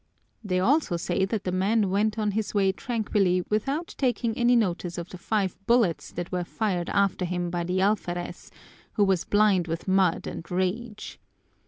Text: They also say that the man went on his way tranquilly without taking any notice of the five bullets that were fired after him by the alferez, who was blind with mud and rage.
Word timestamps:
They 0.43 0.59
also 0.59 0.97
say 0.97 1.25
that 1.25 1.43
the 1.43 1.51
man 1.51 1.91
went 1.91 2.17
on 2.17 2.31
his 2.31 2.55
way 2.55 2.71
tranquilly 2.71 3.43
without 3.51 3.93
taking 3.99 4.35
any 4.35 4.55
notice 4.55 4.97
of 4.97 5.09
the 5.09 5.17
five 5.19 5.55
bullets 5.67 6.11
that 6.13 6.31
were 6.31 6.43
fired 6.43 6.89
after 6.89 7.23
him 7.23 7.51
by 7.51 7.65
the 7.65 7.81
alferez, 7.83 8.49
who 8.93 9.03
was 9.03 9.25
blind 9.25 9.67
with 9.67 9.87
mud 9.87 10.25
and 10.25 10.49
rage. 10.49 11.19